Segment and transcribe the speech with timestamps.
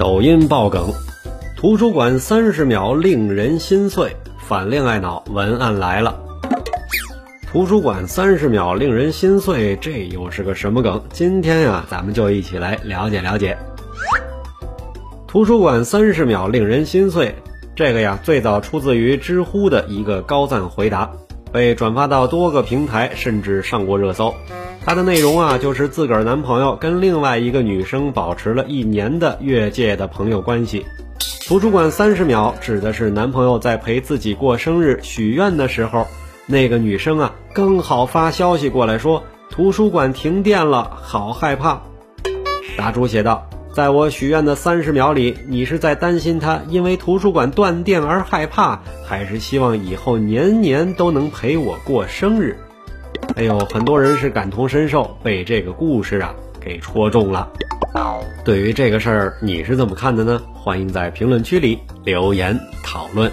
[0.00, 0.90] 抖音爆梗，
[1.54, 6.18] 图书馆三十秒令人心碎，反恋爱脑文案来了。
[7.46, 10.98] 图书馆三十秒令人心碎，这又是个什么梗？
[11.12, 13.54] 今天呀，咱们就一起来了解了解。
[15.28, 17.34] 图书馆三十秒令人心碎，
[17.76, 21.10] 这个呀，最早出自于知乎的一个高赞回答，
[21.52, 24.34] 被转发到多个平台，甚至上过热搜。
[24.84, 30.86] 它的内容啊，就是自个儿男朋友跟另外一个女生保持了一年的越界的朋友关系。
[31.46, 36.06] 图书馆三十秒指的是男朋友在陪自己过生日许愿的时候，
[36.46, 41.82] 那个女生啊刚好发消息过来说图书馆停电了，好害怕。
[42.78, 52.56] 答主写道：“在我许愿的三十秒里，你是在担心他因为图书馆断电而害怕，还是希望以后年年都能陪我过生日？”
[53.36, 57.48] 哎呦，很多人是感同身受，被这个故事啊给戳中了。
[58.44, 60.40] 对于这个事儿，你是怎么看的呢？
[60.52, 63.30] 欢迎在评论区里留言讨论。